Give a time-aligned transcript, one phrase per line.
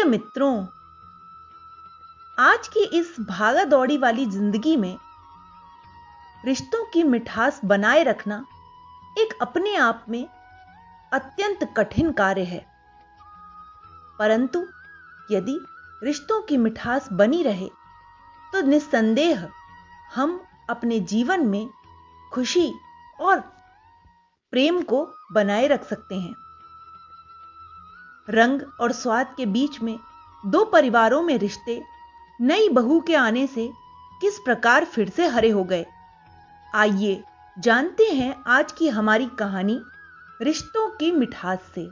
[0.00, 0.66] प्रिय मित्रों,
[2.38, 4.96] आज की इस भागा दौड़ी वाली ज़िंदगी में
[6.44, 8.44] रिश्तों की मिठास बनाए रखना
[9.18, 10.24] एक अपने आप में
[11.12, 12.64] अत्यंत कठिन कार्य है।
[14.18, 14.64] परंतु
[15.30, 15.58] यदि
[16.02, 17.68] रिश्तों की मिठास बनी रहे
[18.52, 19.48] तो निस्संदेह
[20.14, 20.40] हम
[20.70, 21.66] अपने जीवन में
[22.32, 22.72] खुशी
[23.20, 23.40] और
[24.52, 26.34] प्रेम को बनाए रख सकते हैं।
[28.30, 29.98] रंग और स्वाद के बीच में
[30.46, 31.82] दो परिवारों में रिश्ते
[32.40, 33.72] नई बहू के आने से
[34.20, 35.86] किस प्रकार फिर से हरे हो गए?
[36.74, 37.24] आइए
[37.58, 39.80] जानते हैं आज की हमारी कहानी
[40.42, 41.90] रिश्तों की मिठास से।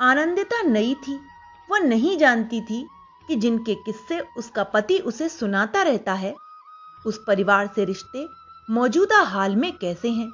[0.00, 1.20] आनंदिता नई थी,
[1.70, 2.88] वह नहीं जानती थी
[3.28, 6.34] कि जिनके किस्से उसका पति उसे सुनाता रहता है,
[7.06, 8.28] उस परिवार से रिश्ते
[8.70, 10.32] मौजूदा हाल में कैसे हैं?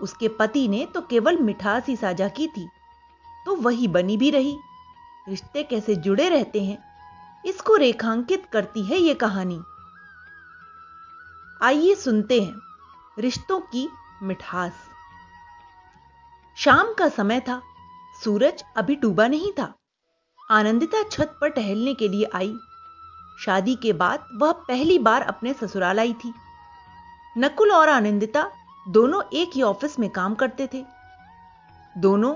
[0.00, 2.68] उसके पति ने तो केवल मिठास ही साझा की थी
[3.46, 4.56] तो वही बनी भी रही।
[5.26, 6.78] रिश्ते कैसे जुड़े रहते हैं,
[7.44, 9.60] इसको रेखांकित करती है यह कहानी।
[11.60, 12.60] आइए सुनते हैं
[13.18, 13.88] रिश्तों की
[14.22, 14.72] मिठास।
[16.58, 17.60] शाम का समय था,
[18.20, 19.72] सूरज अभी डूबा नहीं था।
[20.38, 22.54] आनंदिता छत पर टहलने के लिए आई।
[23.38, 26.32] शादी के बाद वह पहली बार अपने ससुराल आई थी।
[27.36, 28.50] नकुल और आनंदिता
[28.86, 30.84] दोनों एक ही ऑफ़िस में काम करते थे।
[31.96, 32.34] दोनों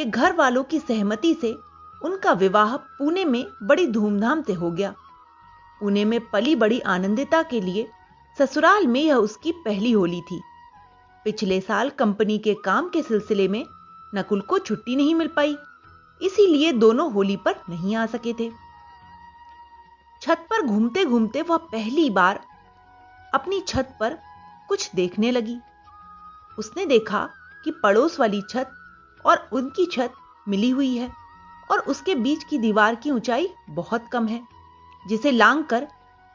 [0.00, 1.52] के घर वालों की सहमति से
[2.02, 4.94] उनका विवाह पुणे में बड़ी धूमधाम से हो गया।
[5.80, 7.86] पुणे में पली बड़ी आनंदिता के लिए
[8.36, 10.40] ससुराल में यह उसकी पहली होली थी।
[11.26, 13.64] पिछले साल कंपनी के काम के सिलसिले में
[14.14, 15.56] नकुल को छुट्टी नहीं मिल पाई,
[16.20, 18.50] इसीलिए दोनों होली पर नहीं आ सके थे।
[20.22, 22.40] छत पर घूमते घूमते वह पहली बार
[23.34, 24.18] अपनी छत पर
[24.68, 25.58] कुछ देखने लगी।
[26.58, 27.28] उसने देखा
[27.64, 28.76] कि पड़ोस वाली छत
[29.26, 30.12] और उनकी छत
[30.48, 31.10] मिली हुई है
[31.70, 34.42] और उसके बीच की दीवार की ऊंचाई बहुत कम है,
[35.04, 35.86] जिसे लांग कर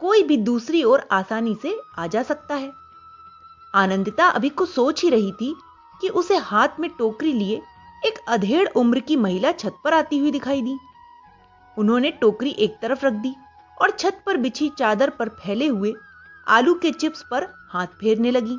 [0.02, 2.72] कोई भी दूसरी ओर आसानी से आ जा सकता है।
[3.74, 5.56] आनंदिता अभी कुछ सोच ही रही थी
[6.02, 7.62] कि उसे हाथ में टोकरी लिए
[8.06, 10.78] एक अधेड़ उम्र की महिला छत पर आती हुई दिखाई दी।
[11.78, 13.36] उन्होंने टोकरी एक तरफ़ रख दी
[13.78, 15.94] और छत पर बिछी चादर पर फैले हुए
[16.48, 18.58] आलू के चिप्स पर हाथ फेरने लगी।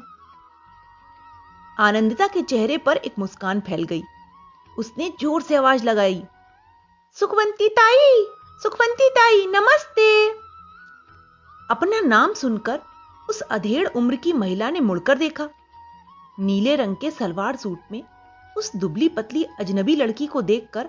[1.78, 4.02] आनंदिता के चेहरे पर एक मुस्कान फैल गई।
[4.78, 6.22] उसने ज़ोर से आवाज़ लगाई।
[7.16, 8.26] सुखवंती ताई
[8.62, 10.28] सुखवंती ताई, नमस्ते।
[11.70, 12.80] अपना नाम सुनकर
[13.28, 15.48] उस अधेड़ उम्र की महिला ने मुड़कर देखा।
[16.38, 18.02] नीले रंग के सलवार सूट में
[18.56, 20.88] उस दुबली पतली अजनबी लड़की को देखकर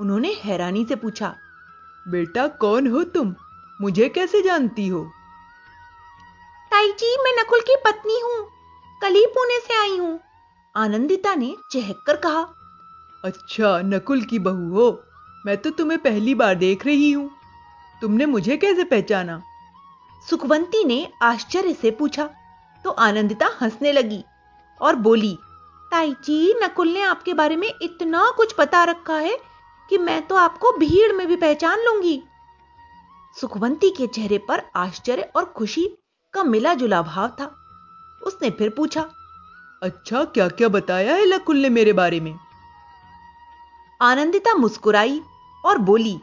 [0.00, 1.34] उन्होंने हैरानी से पूछा,
[2.06, 3.34] बेटा, कौन हो तुम?
[3.80, 5.04] मुझे कैसे जानती हो?
[6.72, 8.48] ताई जी, मैं नकुल की पत्नी हूँ।
[9.02, 10.18] कल ही पुणे से आई हूँ।
[10.74, 12.42] आनंदिता ने चहक कर कहा
[13.24, 15.02] अच्छा नकुल की बहू हो।
[15.46, 17.30] मैं तो तुम्हें पहली बार देख रही हूँ।
[18.02, 19.40] तुमने मुझे कैसे पहचाना?
[20.26, 22.28] सुखवंती ने आश्चर्य से पूछा।
[22.84, 24.22] तो आनंदिता हंसने लगी
[24.80, 25.36] और बोली
[25.92, 29.36] ताई जी नकुल ने आपके बारे में इतना कुछ बता रखा है
[29.90, 32.22] कि मैं तो आपको भीड़ में भी पहचान लूँगी।
[33.36, 35.88] सुखवंती के चेहरे पर आश्चर्य और खुशी
[36.34, 37.54] का मिला जुला भाव था।
[38.22, 39.08] उसने फिर पूछा
[39.82, 42.34] अच्छा क्या क्या बताया है नकुल ने मेरे बारे में?
[44.00, 45.20] आनंदिता मुस्कुराई
[45.64, 46.18] और बोली,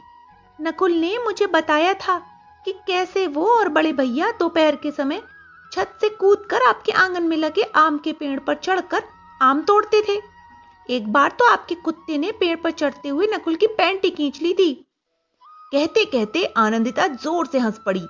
[0.58, 2.18] नकुल ने मुझे बताया था
[2.66, 5.22] कि कैसे वो और बड़े भैया दोपहर के समय
[5.72, 9.02] छत से कूदकर आपके आँगन में लगे आम के पेड़ पर चढ़कर
[9.40, 10.20] आम तोड़ते थे।
[10.88, 14.52] एक बार तो आपके कुत्ते ने पेड़ पर चढ़ते हुए नकुल की पैंटी खींच ली
[14.54, 14.72] थी।
[15.72, 18.06] कहते कहते आनंदिता ज़ोर से हंस पड़ी।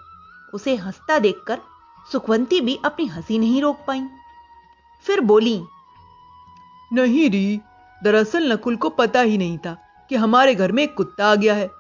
[0.55, 1.61] उसे हंसता देखकर
[2.09, 4.03] सुखवंती भी अपनी हँसी नहीं रोक पाई।
[5.05, 5.63] फिर बोली,
[6.91, 7.61] नहीं री
[8.03, 9.77] दरअसल नकुल को पता ही नहीं था
[10.11, 11.71] कि हमारे घर में एक कुत्ता आ गया है।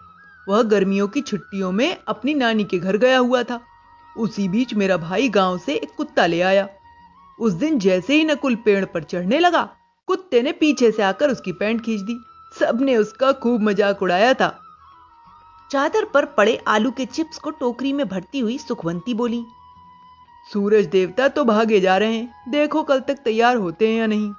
[0.46, 3.60] वह गर्मियों की छुट्टियों में अपनी नानी के घर गया हुआ था।
[4.16, 6.68] उसी बीच मेरा भाई गाँव से एक कुत्ता ले आया।
[7.38, 9.68] उस दिन जैसे ही नकुल पेड़ पर चढ़ने लगा,
[10.08, 12.18] कुत्ते ने पीछे से आकर उसकी पैंट खींच दी।
[12.54, 14.48] सबने उसका खूब मज़ाक उड़ाया था।
[15.70, 19.44] चादर पर पड़े आलू के चिप्स को टोकरी में भरती हुई सुखवंती बोली,
[20.50, 24.32] सूरज देवता तो भागे जा रहे हैं, देखो कल तक तैयार होते हैं या नहीं।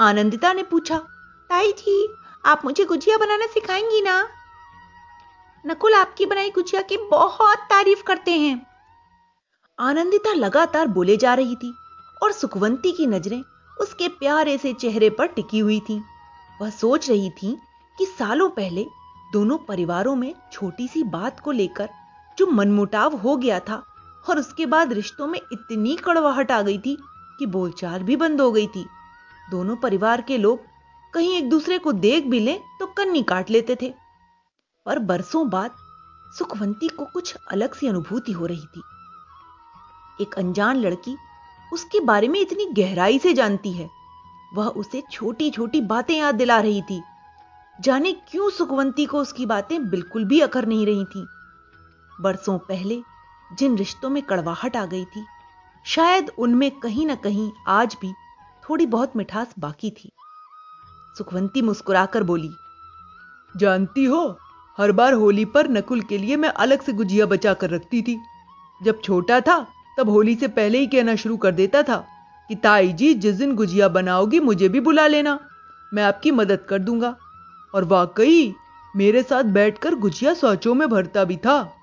[0.00, 0.98] आनंदिता ने पूछा,
[1.50, 2.14] ताई जी,
[2.46, 4.28] आप मुझे गुजिया बनाना सिखाएँगी ना?
[5.66, 8.66] नकुल आपकी बनाई गुजिया की बहुत तारीफ़ करते हैं।
[9.78, 11.74] आनंदिता लगातार बोले जा रही थी
[12.22, 13.42] और सुखवंती की नज़रें
[13.80, 16.02] उसके प्यारे से चेहरे पर टिकी हुई थी।
[16.60, 17.58] वह सोच रही थी
[17.98, 18.86] कि सालों पहले
[19.32, 21.88] दोनों परिवारों में छोटी सी बात को लेकर
[22.38, 23.82] जो मनमुटाव हो गया था
[24.28, 26.98] और उसके बाद रिश्तों में इतनी कड़वाहट आ गई थी
[27.38, 28.86] कि बोलचाल भी बंद हो गई थी।
[29.50, 30.60] दोनों परिवार के लोग
[31.14, 33.92] कहीं एक दूसरे को देख भी लें तो कन्नी काट लेते थे।
[34.86, 35.70] पर बरसों बाद
[36.38, 38.82] सुखवंती को कुछ अलग सी अनुभूति हो रही थी।
[40.20, 41.16] एक अनजान लड़की
[41.72, 43.88] उसके बारे में इतनी गहराई से जानती है।
[44.54, 47.02] वह उसे छोटी छोटी बातें याद दिला रही थी।
[47.78, 51.26] जाने क्यों सुखवंती को उसकी बातें बिल्कुल भी अखर नहीं रही थी।
[52.12, 53.00] बरसों पहले
[53.50, 55.24] जिन रिश्तों में कड़वाहट आ गई थी,
[55.86, 58.12] शायद उनमें कहीं ना कहीं आज भी
[58.70, 60.12] थोड़ी बहुत मिठास बाकी थी।
[61.18, 62.50] सुखवंती मुस्कुराकर बोली,
[63.56, 64.38] जानती हो,
[64.78, 68.18] हर बार होली पर नकुल के लिए मैं अलग से गुजिया बचा कर रखती थी।
[68.82, 69.66] जब छोटा था,
[69.98, 72.06] तब होली से पहले ही कहना शुरू कर देता था
[72.48, 75.38] कि, ताई जी, जिस दिन गुजिया बनाओगी, मुझे भी बुला लेना।
[75.94, 77.16] मैं आपकी मदद कर दूँगा।
[77.74, 78.54] और वाकई,
[78.96, 81.74] मेरे साथ बैठकर गुजिया सोचों में भरता भी था।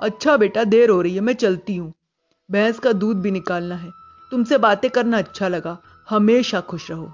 [0.00, 1.94] अच्छा बेटा, देर हो रही है, मैं चलती हूँ।
[2.50, 3.97] भैंस का दूध भी निकालना है।
[4.32, 5.76] तुमसे बातें करना अच्छा लगा।
[6.08, 7.06] हमेशा खुश रहो।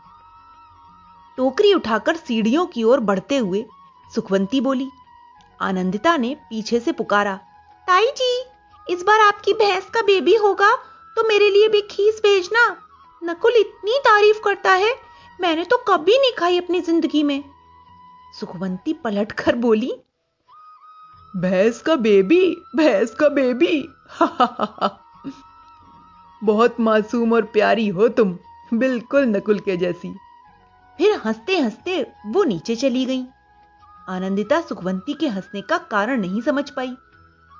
[1.39, 3.65] टोकरी उठाकर सीढ़ियों की ओर बढ़ते हुए
[4.13, 4.89] सुखवंती बोली,
[5.61, 7.35] आनंदिता ने पीछे से पुकारा,
[7.89, 8.45] ताई जी,
[8.87, 10.75] इस बार आपकी भैंस का बेबी होगा
[11.17, 12.67] तो मेरे लिए भी खीस भेजना।
[13.23, 14.95] नकुल इतनी तारीफ़ करता है,
[15.39, 17.43] मैंने तो कभी नहीं खाई अपनी ज़िंदगी में।
[18.35, 19.93] सुखवंती पलट कर बोली,
[21.35, 22.45] भैंस का बेबी,
[22.77, 23.81] भैंस का बेबी
[26.45, 28.37] बहुत मासूम और प्यारी हो तुम,
[28.75, 30.15] बिल्कुल नकुल के जैसी।
[30.99, 33.25] फिर हँसते हँसते वो नीचे चली गई।
[34.09, 36.95] आनंदिता सुखवंती के हंसने का कारण नहीं समझ पाई,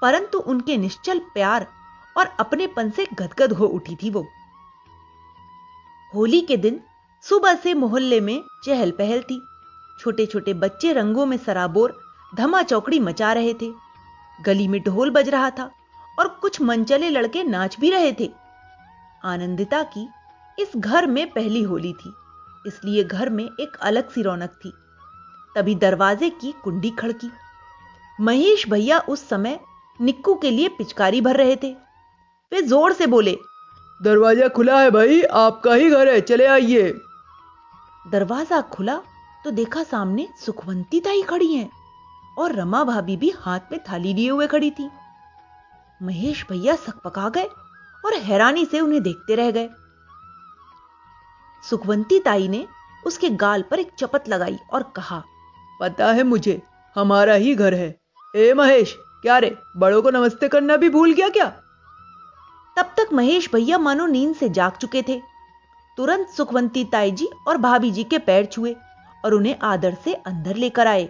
[0.03, 1.67] परंतु उनके निश्चल प्यार
[2.17, 4.27] और अपनेपन से गदगद हो उठी थी वो।
[6.13, 6.81] होली के दिन
[7.25, 9.41] सुबह से मोहल्ले में चहल पहल थी।
[9.99, 11.99] छोटे छोटे बच्चे रंगों में सराबोर,
[12.37, 13.73] धमा चौकड़ी मचा रहे थे।
[14.39, 15.71] गली में ढोल बज रहा था
[16.19, 18.31] और कुछ मनचले लड़के नाच भी रहे थे।
[19.25, 20.09] आनंदिता की
[20.59, 22.13] इस घर में पहली होली थी
[22.67, 24.73] इसलिए घर में एक अलग सी रौनक थी।
[25.57, 27.31] तभी दरवाजे की कुंडी खड़की।
[28.19, 29.59] महेश भैया उस समय
[30.01, 31.73] निक्कू के लिए पिचकारी भर रहे थे।
[32.53, 33.37] वे ज़ोर से बोले
[34.01, 36.93] दरवाज़ा खुला है भाई आपका ही घर है चले आइए।
[38.05, 39.01] दरवाज़ा खुला
[39.45, 41.69] तो देखा सामने सुखवंती ताई खड़ी हैं
[42.39, 44.91] और रमा भाभी भी हाथ में थाली लिए हुए खड़ी थी।
[46.01, 47.49] महेश भैया सकपका गए
[48.05, 49.69] और हैरानी से उन्हें देखते रह गए।
[51.65, 52.67] सुखवंती ताई ने
[53.07, 55.23] उसके गाल पर एक चपत लगाई और कहा
[55.81, 56.63] पता है मुझे
[56.97, 58.01] हमारा ही घर है।
[58.37, 61.47] ए महेश क्या रे बड़ों को नमस्ते करना भी भूल गया क्या?
[62.77, 65.21] तब तक महेश भैया मानो नींद से जाग चुके थे।
[65.99, 68.77] तुरंत सुखवंती ताई जी और भाभी जी के पैर छुए
[69.25, 71.09] और उन्हें आदर से अंदर लेकर आए।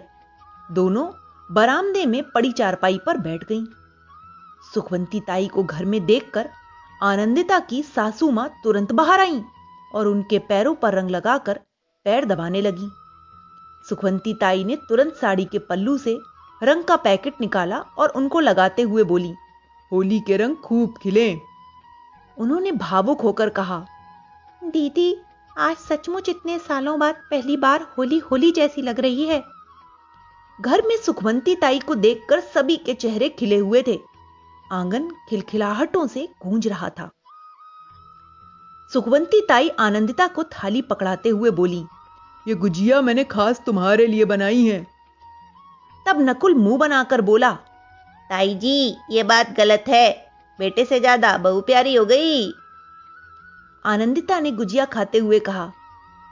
[0.71, 1.07] दोनों
[1.49, 3.65] बरामदे में पड़ी चारपाई पर बैठ गईं।
[4.73, 6.49] सुखवंती ताई को घर में देखकर
[7.03, 9.41] आनंदिता की सासू माँ तुरंत बाहर आईं
[9.93, 11.59] और उनके पैरों पर रंग लगाकर
[12.05, 12.89] पैर दबाने लगी।
[13.89, 16.17] सुखवंती ताई ने तुरंत साड़ी के पल्लू से
[16.61, 19.33] रंग का पैकेट निकाला और उनको लगाते हुए बोली,
[19.91, 21.33] होली के रंग खूब खिले।
[22.37, 23.85] उन्होंने भावुक होकर कहा,
[24.61, 25.15] दीदी,
[25.57, 29.43] आज सचमुच इतने सालों बाद पहली बार होली होली जैसी लग रही है।
[30.59, 33.99] घर में सुखवंती ताई को देखकर सभी के चेहरे खिले हुए थे।
[34.65, 37.09] आँगन खिलखिलाहटों से गूंज रहा था।
[38.91, 41.85] सुखवंती ताई आनंदिता को थाली पकड़ाते हुए बोली,
[42.45, 44.81] ये गुजिया मैंने खास तुम्हारे लिए बनाई है।
[46.05, 47.51] तब नकुल मुँह बनाकर बोला,
[48.29, 50.09] ताई जी, ये बात गलत है।
[50.59, 52.51] बेटे से ज़्यादा बहु प्यारी हो गई।
[53.85, 55.65] आनंदिता ने गुजिया खाते हुए कहा,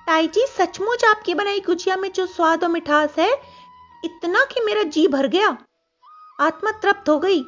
[0.07, 3.31] ताई जी, सचमुच आपकी बनाई गुजिया में जो स्वाद और मिठास है,
[4.03, 5.57] इतना कि मेरा जी भर गया।
[6.39, 7.43] आत्मा तृप्त हो गई।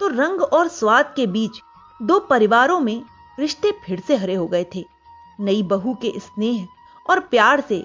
[0.00, 1.60] तो रंग और स्वाद के बीच
[2.00, 3.02] दो परिवारों में
[3.38, 4.84] रिश्ते फिर से हरे हो गए थे।
[5.40, 6.66] नई बहू के स्नेह
[7.06, 7.84] और प्यार से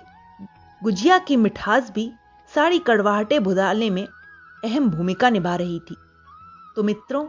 [0.81, 2.11] गुजिया की मिठास भी
[2.53, 5.95] साड़ी कड़वाहटे भुदालने में अहम भूमिका निभा रही थी।
[6.75, 7.25] तो मित्रों,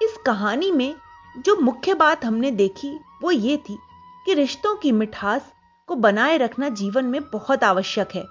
[0.00, 0.94] इस कहानी में
[1.36, 3.78] जो मुख्य बात हमने देखी वो ये थी
[4.26, 5.52] कि रिश्तों की मिठास
[5.88, 8.24] को बनाए रखना जीवन में बहुत आवश्यक है।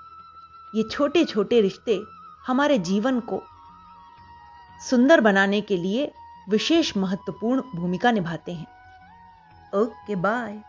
[0.75, 2.01] ये छोटे छोटे रिश्ते
[2.47, 3.41] हमारे जीवन को
[4.89, 6.11] सुंदर बनाने के लिए
[6.49, 8.67] विशेष महत्वपूर्ण भूमिका निभाते हैं।
[9.75, 10.59] Okay bye.